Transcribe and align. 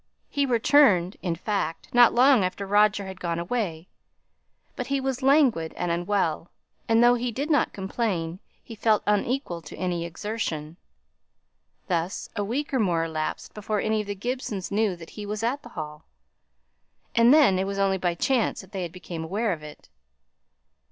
He 0.31 0.47
returned, 0.47 1.15
in 1.21 1.35
fact, 1.35 1.93
not 1.93 2.11
long 2.11 2.43
after 2.43 2.65
Roger 2.65 3.05
had 3.05 3.19
gone 3.19 3.37
away; 3.37 3.87
but 4.75 4.87
he 4.87 4.99
was 4.99 5.21
languid 5.21 5.75
and 5.77 5.91
unwell, 5.91 6.49
and, 6.89 7.03
though 7.03 7.13
he 7.13 7.31
did 7.31 7.51
not 7.51 7.71
complain, 7.71 8.39
he 8.63 8.73
felt 8.73 9.03
unequal 9.05 9.61
to 9.61 9.75
any 9.77 10.03
exertion. 10.03 10.77
Thus 11.87 12.29
a 12.35 12.43
week 12.43 12.73
or 12.73 12.79
more 12.79 13.03
elapsed 13.05 13.53
before 13.53 13.79
any 13.79 14.01
of 14.01 14.07
the 14.07 14.15
Gibsons 14.15 14.71
knew 14.71 14.95
that 14.95 15.11
he 15.11 15.25
was 15.27 15.43
at 15.43 15.61
the 15.61 15.69
Hall; 15.69 16.03
and 17.13 17.31
then 17.31 17.59
it 17.59 17.67
was 17.67 17.77
only 17.77 17.99
by 17.99 18.15
chance 18.15 18.61
that 18.61 18.71
they 18.71 18.87
became 18.87 19.23
aware 19.23 19.53
of 19.53 19.61
it. 19.61 19.87